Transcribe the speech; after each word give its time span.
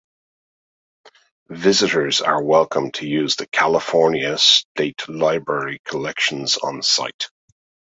Visitors 1.49 2.21
are 2.21 2.41
welcome 2.41 2.89
to 2.93 3.05
use 3.07 3.35
the 3.35 3.45
California 3.45 4.35
State 4.39 5.07
Library 5.07 5.79
collections 5.85 6.57
on 6.57 6.81
site. 6.81 7.29